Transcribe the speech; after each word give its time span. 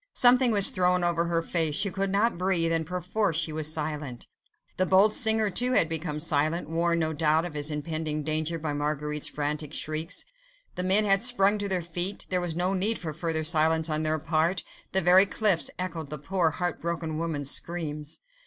Something 0.15 0.51
was 0.51 0.71
thrown 0.71 1.03
over 1.03 1.25
her 1.25 1.43
face; 1.43 1.75
she 1.75 1.91
could 1.91 2.09
not 2.09 2.35
breathe, 2.39 2.71
and 2.71 2.87
perforce 2.87 3.37
she 3.37 3.53
was 3.53 3.71
silent. 3.71 4.25
The 4.77 4.87
bold 4.87 5.13
singer, 5.13 5.51
too, 5.51 5.73
had 5.73 5.87
become 5.87 6.19
silent, 6.19 6.67
warned, 6.67 6.99
no 7.01 7.13
doubt, 7.13 7.45
of 7.45 7.53
his 7.53 7.69
impending 7.69 8.23
danger 8.23 8.57
by 8.57 8.73
Marguerite's 8.73 9.27
frantic 9.27 9.73
shrieks. 9.75 10.25
The 10.73 10.81
men 10.81 11.05
had 11.05 11.21
sprung 11.21 11.59
to 11.59 11.69
their 11.69 11.83
feet, 11.83 12.25
there 12.29 12.41
was 12.41 12.55
no 12.55 12.73
need 12.73 12.97
for 12.97 13.13
further 13.13 13.43
silence 13.43 13.91
on 13.91 14.01
their 14.01 14.17
part; 14.17 14.63
the 14.91 15.01
very 15.03 15.27
cliffs 15.27 15.69
echoed 15.77 16.09
the 16.09 16.17
poor, 16.17 16.49
heart 16.49 16.81
broken 16.81 17.19
woman's 17.19 17.51
screams. 17.51 18.21